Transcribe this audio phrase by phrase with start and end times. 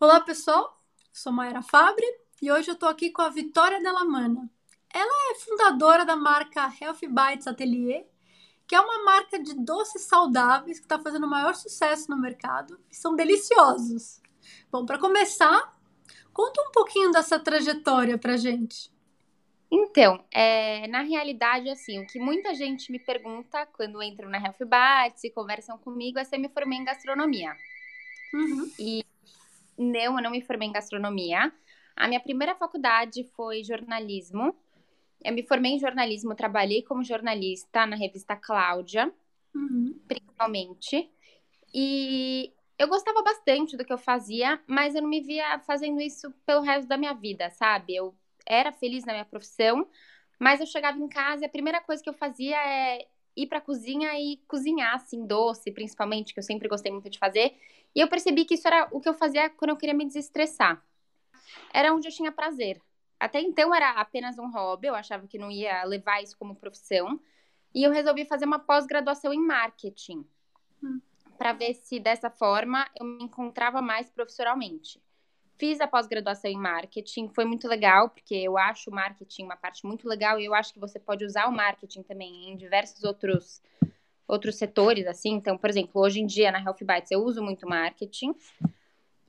[0.00, 0.82] Olá, pessoal.
[1.12, 2.06] Sou Mayra Fabre
[2.40, 4.50] e hoje eu tô aqui com a Vitória Delamana.
[4.88, 8.08] Ela é fundadora da marca Healthy Bites Atelier,
[8.66, 12.80] que é uma marca de doces saudáveis que está fazendo o maior sucesso no mercado
[12.90, 14.22] e são deliciosos.
[14.70, 15.78] Bom, para começar,
[16.32, 18.90] conta um pouquinho dessa trajetória pra gente.
[19.74, 24.66] Então, é, na realidade, assim, o que muita gente me pergunta quando entram na Healthy
[24.66, 27.56] Bites e conversam comigo é se eu me formei em gastronomia.
[28.34, 28.70] Uhum.
[28.78, 29.02] E
[29.78, 31.50] não, eu não me formei em gastronomia.
[31.96, 34.54] A minha primeira faculdade foi jornalismo.
[35.24, 39.10] Eu me formei em jornalismo, trabalhei como jornalista na revista Cláudia,
[39.54, 39.98] Uhum.
[40.06, 41.10] principalmente.
[41.72, 46.30] E eu gostava bastante do que eu fazia, mas eu não me via fazendo isso
[46.44, 47.94] pelo resto da minha vida, sabe?
[47.94, 48.14] Eu
[48.46, 49.86] era feliz na minha profissão,
[50.38, 53.58] mas eu chegava em casa e a primeira coisa que eu fazia é ir para
[53.58, 57.56] a cozinha e cozinhar, assim, doce, principalmente, que eu sempre gostei muito de fazer.
[57.94, 60.82] E eu percebi que isso era o que eu fazia quando eu queria me desestressar.
[61.72, 62.80] Era onde eu tinha prazer.
[63.18, 67.20] Até então era apenas um hobby, eu achava que não ia levar isso como profissão.
[67.74, 70.26] E eu resolvi fazer uma pós-graduação em marketing,
[70.82, 71.00] Hum.
[71.38, 75.00] para ver se dessa forma eu me encontrava mais profissionalmente.
[75.62, 79.86] Fiz a pós-graduação em marketing, foi muito legal, porque eu acho o marketing uma parte
[79.86, 83.62] muito legal e eu acho que você pode usar o marketing também em diversos outros
[84.26, 85.34] outros setores, assim.
[85.34, 88.34] Então, por exemplo, hoje em dia na Health Bites eu uso muito marketing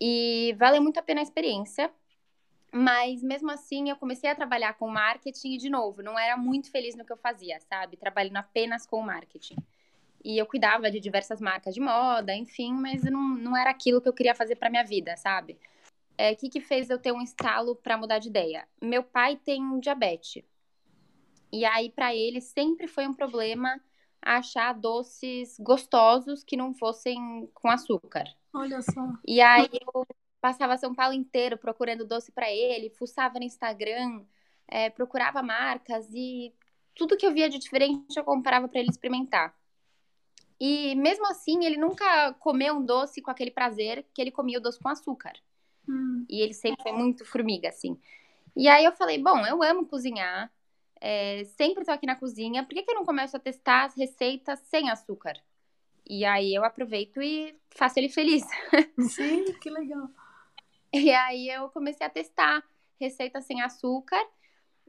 [0.00, 1.90] e vale muito a pena a experiência.
[2.70, 6.70] Mas mesmo assim, eu comecei a trabalhar com marketing e, de novo, não era muito
[6.70, 7.96] feliz no que eu fazia, sabe?
[7.96, 9.56] Trabalhando apenas com marketing.
[10.22, 14.08] E eu cuidava de diversas marcas de moda, enfim, mas não, não era aquilo que
[14.08, 15.58] eu queria fazer para minha vida, sabe?
[16.20, 18.68] O é, que, que fez eu ter um estalo para mudar de ideia?
[18.78, 20.44] Meu pai tem diabetes.
[21.50, 23.80] E aí, para ele, sempre foi um problema
[24.20, 28.24] achar doces gostosos que não fossem com açúcar.
[28.52, 29.14] Olha só.
[29.26, 30.06] E aí eu
[30.42, 34.22] passava São Paulo inteiro procurando doce para ele, fuçava no Instagram,
[34.68, 36.52] é, procurava marcas e
[36.94, 39.54] tudo que eu via de diferente eu comprava para ele experimentar.
[40.60, 44.60] E mesmo assim, ele nunca comeu um doce com aquele prazer que ele comia o
[44.60, 45.32] doce com açúcar.
[45.88, 46.24] Hum.
[46.28, 47.98] E ele sempre foi muito formiga, assim.
[48.56, 50.52] E aí eu falei, bom, eu amo cozinhar,
[51.00, 53.96] é, sempre tô aqui na cozinha, por que, que eu não começo a testar as
[53.96, 55.34] receitas sem açúcar?
[56.08, 58.42] E aí eu aproveito e faço ele feliz.
[58.98, 60.10] Sim, que legal.
[60.92, 62.62] E aí eu comecei a testar
[63.00, 64.20] receitas sem açúcar.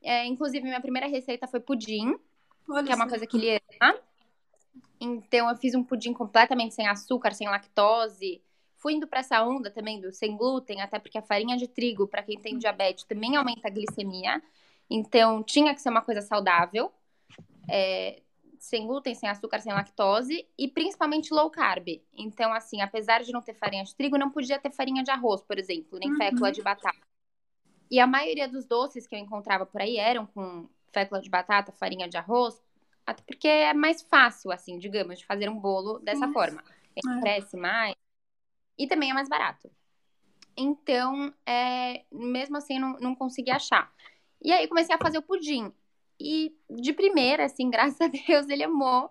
[0.01, 2.17] É, inclusive, minha primeira receita foi pudim,
[2.67, 3.99] Olha que é uma coisa que ele ama.
[4.99, 8.41] Então, eu fiz um pudim completamente sem açúcar, sem lactose.
[8.81, 12.07] Fui indo para essa onda também do sem glúten, até porque a farinha de trigo,
[12.07, 14.41] para quem tem diabetes, também aumenta a glicemia.
[14.89, 16.91] Então, tinha que ser uma coisa saudável.
[17.69, 18.21] É,
[18.59, 21.87] sem glúten, sem açúcar, sem lactose e principalmente low carb.
[22.13, 25.41] Então, assim, apesar de não ter farinha de trigo, não podia ter farinha de arroz,
[25.43, 26.17] por exemplo, nem Uhum.
[26.17, 26.97] fécula de batata.
[27.89, 31.71] E a maioria dos doces que eu encontrava por aí eram com fécula de batata,
[31.71, 32.61] farinha de arroz,
[33.05, 36.63] até porque é mais fácil, assim, digamos, de fazer um bolo dessa forma.
[36.95, 37.19] Ele É.
[37.19, 37.95] cresce mais
[38.77, 39.69] e também é mais barato.
[40.55, 43.91] Então, é, mesmo assim, eu não, não consegui achar.
[44.41, 45.71] E aí comecei a fazer o pudim.
[46.19, 49.09] E de primeira, assim, graças a Deus, ele amou.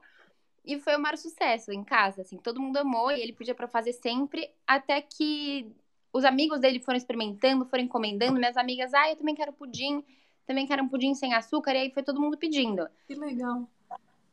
[0.65, 3.67] E foi o maior sucesso em casa, assim, todo mundo amou e ele pedia para
[3.67, 5.67] fazer sempre, até que
[6.13, 10.05] os amigos dele foram experimentando, foram encomendando, minhas amigas, ah, eu também quero pudim,
[10.47, 12.87] também quero um pudim sem açúcar, e aí foi todo mundo pedindo.
[13.07, 13.67] Que legal.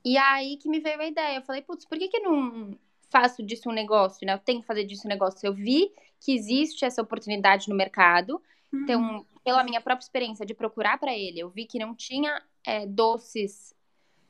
[0.03, 2.77] E aí que me veio a ideia, eu falei, putz, por que que não
[3.09, 4.33] faço disso um negócio, né?
[4.33, 5.45] Eu tenho que fazer disso um negócio.
[5.45, 8.41] Eu vi que existe essa oportunidade no mercado,
[8.71, 8.81] Uhum.
[8.83, 12.85] então, pela minha própria experiência de procurar para ele, eu vi que não tinha é,
[12.85, 13.73] doces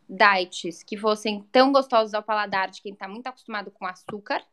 [0.08, 4.44] diets que fossem tão gostosos ao paladar de quem tá muito acostumado com açúcar,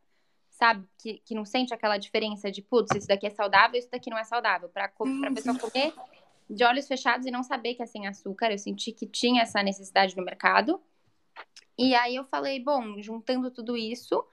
[0.49, 0.85] sabe?
[0.97, 4.17] Que, que não sente aquela diferença de, putz, isso daqui é saudável, isso daqui não
[4.17, 4.69] é saudável.
[4.69, 5.93] Sim, pra pessoa comer
[6.49, 9.63] de olhos fechados e não saber que é sem açúcar, eu senti que tinha essa
[9.63, 10.81] necessidade no mercado.
[11.77, 14.23] E aí eu falei, bom, juntando tudo isso,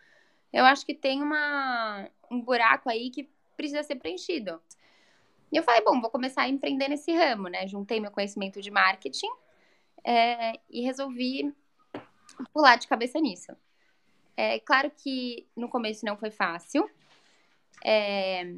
[0.53, 4.61] eu acho que tem uma, um buraco aí que precisa ser preenchido.
[5.51, 7.67] E eu falei, bom, vou começar a empreender nesse ramo, né?
[7.67, 9.31] Juntei meu conhecimento de marketing
[10.05, 11.53] é, e resolvi
[12.53, 13.53] pular de cabeça nisso.
[14.37, 16.89] É claro que no começo não foi fácil,
[17.85, 18.55] é,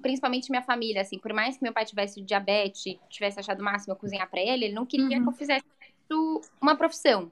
[0.00, 3.92] principalmente minha família, assim, por mais que meu pai tivesse diabetes, tivesse achado o máximo
[3.92, 5.24] eu cozinhar para ele, ele não queria Uhum.
[5.24, 5.64] que eu fizesse
[6.60, 7.30] uma profissão.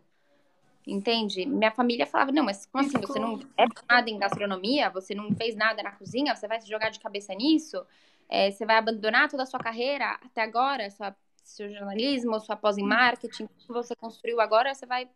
[0.89, 1.45] Entende?
[1.45, 2.99] Minha família falava: não, mas como assim?
[2.99, 4.89] Você não é nada em gastronomia?
[4.89, 6.35] Você não fez nada na cozinha?
[6.35, 7.85] Você vai se jogar de cabeça nisso?
[8.27, 11.15] É, você vai abandonar toda a sua carreira até agora, sua,
[11.45, 15.09] seu jornalismo, sua pós em marketing, que você construiu agora, você vai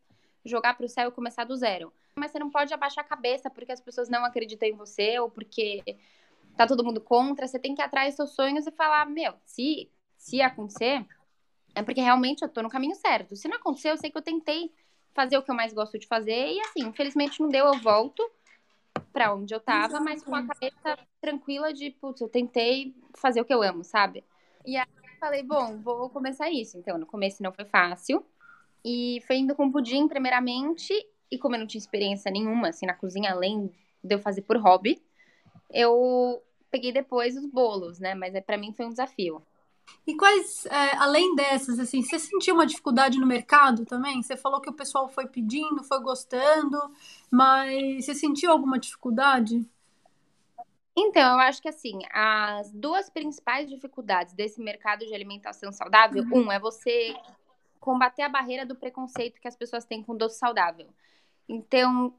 [0.45, 1.91] jogar para o céu e começar do zero.
[2.17, 5.31] Mas você não pode abaixar a cabeça porque as pessoas não acreditam em você ou
[5.31, 5.83] porque
[6.55, 7.47] tá todo mundo contra.
[7.47, 11.07] Você tem que ir atrás dos seus sonhos e falar, meu, se, se acontecer,
[11.75, 13.35] é porque realmente eu tô no caminho certo.
[13.37, 14.71] Se não acontecer, eu sei que eu tentei
[15.15, 18.23] fazer o que eu mais gosto de fazer e assim, infelizmente não deu, eu volto
[19.13, 23.45] para onde eu tava, mas com a cabeça tranquila de, putz, eu tentei fazer o
[23.45, 24.25] que eu amo, sabe?
[24.65, 24.87] E aí
[25.23, 26.77] falei, bom, vou começar isso.
[26.77, 28.27] Então, no começo não foi fácil.
[28.85, 30.93] E foi indo com pudim, primeiramente.
[31.31, 33.71] E como eu não tinha experiência nenhuma, assim, na cozinha, além
[34.03, 35.01] de eu fazer por hobby,
[35.71, 36.43] eu
[36.73, 38.17] peguei depois os bolos, né?
[38.17, 39.41] Mas é, para mim foi um desafio.
[40.07, 44.23] E quais, é, além dessas, assim, você sentiu uma dificuldade no mercado também?
[44.23, 46.79] Você falou que o pessoal foi pedindo, foi gostando,
[47.31, 49.65] mas você sentiu alguma dificuldade?
[50.97, 56.47] Então, eu acho que assim, as duas principais dificuldades desse mercado de alimentação saudável, uhum.
[56.47, 57.15] um é você
[57.81, 60.89] combater a barreira do preconceito que as pessoas têm com doce saudável.
[61.49, 62.15] Então,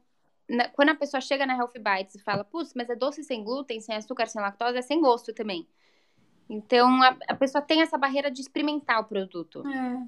[0.48, 3.44] na, quando a pessoa chega na Healthy Bites e fala, putz, mas é doce sem
[3.44, 5.66] glúten, sem açúcar, sem lactose, é sem gosto também.
[6.48, 9.66] Então, a, a pessoa tem essa barreira de experimentar o produto.
[9.66, 10.02] É.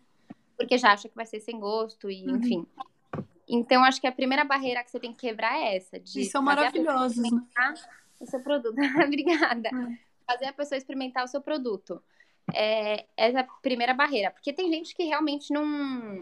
[0.56, 2.36] Porque já acha que vai ser sem gosto e, uhum.
[2.36, 2.66] enfim.
[3.48, 5.98] Então, acho que a primeira barreira que você tem que quebrar é essa.
[6.00, 7.22] De Isso é maravilhoso.
[7.22, 7.74] Né?
[8.20, 8.76] O seu produto.
[9.04, 9.68] Obrigada.
[9.68, 9.98] É.
[10.26, 12.02] Fazer a pessoa experimentar o seu produto.
[12.54, 14.30] É, essa é a primeira barreira.
[14.30, 16.18] Porque tem gente que realmente não,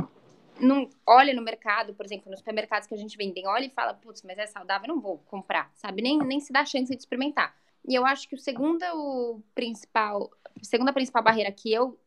[0.60, 3.94] não olha no mercado, por exemplo, nos supermercados que a gente vende, olha e fala,
[3.94, 6.02] putz, mas é saudável, não vou comprar, sabe?
[6.02, 7.55] Nem, nem se dá chance de experimentar.
[7.86, 11.98] E eu acho que o segundo o principal, a segunda principal barreira que eu,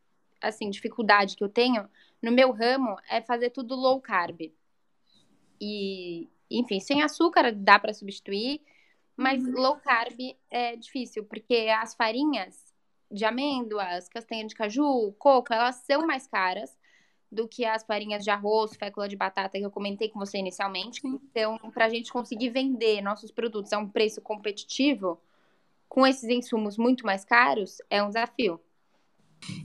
[0.41, 1.88] assim, dificuldade que eu tenho
[2.21, 4.51] no meu ramo é fazer tudo low carb.
[5.62, 8.62] E, enfim, sem açúcar dá para substituir,
[9.15, 9.53] mas uhum.
[9.53, 10.19] low carb
[10.50, 12.74] é difícil, porque as farinhas
[13.12, 16.77] de amêndoas, castanha de caju, coco, elas são mais caras
[17.31, 21.01] do que as farinhas de arroz, fécula de batata que eu comentei com você inicialmente.
[21.06, 25.19] Então, para a gente conseguir vender nossos produtos a um preço competitivo,
[25.88, 28.60] com esses insumos muito mais caros, é um desafio.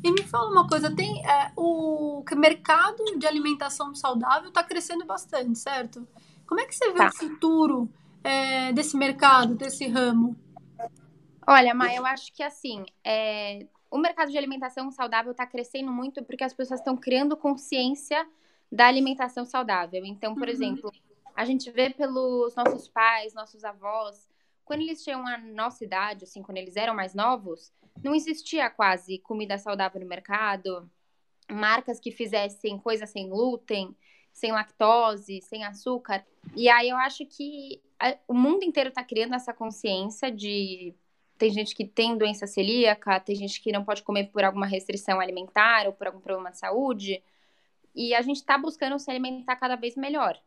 [0.05, 5.59] E me fala uma coisa, tem é, o mercado de alimentação saudável está crescendo bastante,
[5.59, 6.07] certo?
[6.47, 7.09] Como é que você vê tá.
[7.09, 7.89] o futuro
[8.23, 10.37] é, desse mercado, desse ramo?
[11.47, 16.23] Olha, Maia, eu acho que assim, é, o mercado de alimentação saudável está crescendo muito
[16.23, 18.27] porque as pessoas estão criando consciência
[18.71, 20.05] da alimentação saudável.
[20.05, 20.55] Então, por uhum.
[20.55, 20.93] exemplo,
[21.35, 24.29] a gente vê pelos nossos pais, nossos avós,
[24.65, 27.73] quando eles tinham a nossa idade, assim, quando eles eram mais novos,
[28.03, 30.91] não existia quase comida saudável no mercado,
[31.51, 33.95] marcas que fizessem coisa sem glúten,
[34.33, 36.25] sem lactose, sem açúcar.
[36.57, 40.95] E aí eu acho que a, o mundo inteiro está criando essa consciência de
[41.37, 45.21] tem gente que tem doença celíaca, tem gente que não pode comer por alguma restrição
[45.21, 47.23] alimentar ou por algum problema de saúde.
[47.95, 50.39] E a gente está buscando se alimentar cada vez melhor.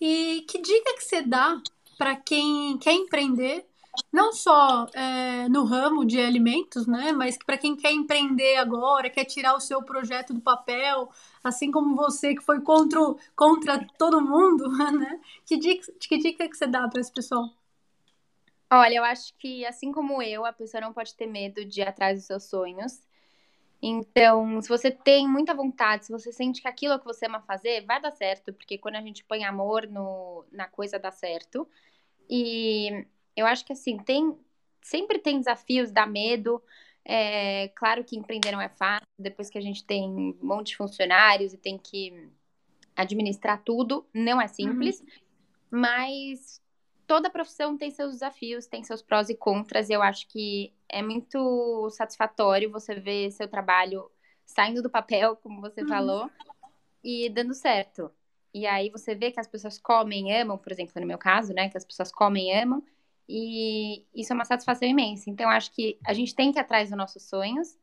[0.00, 1.60] E que dica que você dá
[1.96, 3.66] para quem quer empreender,
[4.12, 9.24] não só é, no ramo de alimentos, né, mas para quem quer empreender agora, quer
[9.24, 11.10] tirar o seu projeto do papel,
[11.42, 13.00] assim como você que foi contra,
[13.36, 15.20] contra todo mundo, né?
[15.46, 17.48] Que dica, que dica que você dá para esse pessoal?
[18.72, 21.88] Olha, eu acho que assim como eu, a pessoa não pode ter medo de ir
[21.88, 23.00] atrás dos seus sonhos.
[23.86, 27.42] Então, se você tem muita vontade, se você sente que aquilo é que você ama
[27.42, 31.68] fazer, vai dar certo, porque quando a gente põe amor no, na coisa, dá certo.
[32.30, 33.04] E
[33.36, 34.34] eu acho que assim, tem
[34.80, 36.62] sempre tem desafios, dá medo.
[37.04, 40.76] É, claro que empreender não é fácil, depois que a gente tem um monte de
[40.78, 42.30] funcionários e tem que
[42.96, 45.06] administrar tudo, não é simples, uhum.
[45.72, 46.63] mas
[47.06, 51.02] toda profissão tem seus desafios, tem seus prós e contras, e eu acho que é
[51.02, 54.10] muito satisfatório você ver seu trabalho
[54.44, 55.88] saindo do papel, como você uhum.
[55.88, 56.30] falou,
[57.02, 58.10] e dando certo.
[58.52, 61.68] E aí você vê que as pessoas comem amam, por exemplo, no meu caso, né,
[61.68, 62.82] que as pessoas comem e amam,
[63.28, 65.30] e isso é uma satisfação imensa.
[65.30, 67.76] Então, acho que a gente tem que ir atrás dos nossos sonhos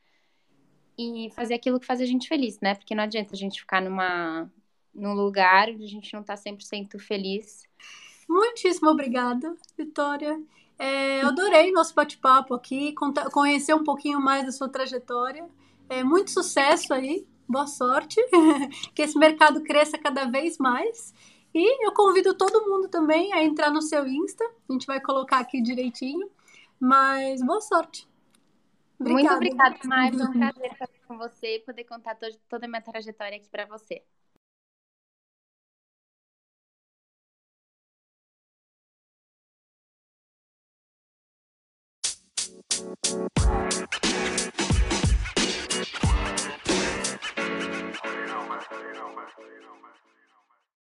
[0.97, 2.75] e fazer aquilo que faz a gente feliz, né?
[2.75, 4.51] Porque não adianta a gente ficar numa,
[4.93, 7.67] num lugar onde a gente não tá 100% feliz.
[8.31, 10.41] Muitíssimo obrigada, Vitória.
[10.79, 12.95] É, eu adorei nosso bate-papo aqui,
[13.29, 15.45] conhecer um pouquinho mais da sua trajetória.
[15.89, 18.15] É, muito sucesso aí, boa sorte,
[18.95, 21.13] que esse mercado cresça cada vez mais.
[21.53, 25.39] E eu convido todo mundo também a entrar no seu Insta, a gente vai colocar
[25.39, 26.31] aqui direitinho.
[26.79, 28.07] Mas boa sorte.
[28.97, 29.35] Obrigada.
[29.35, 29.77] Muito obrigada.
[30.17, 33.65] Foi um prazer estar com você e poder contar toda a minha trajetória aqui para
[33.65, 34.01] você.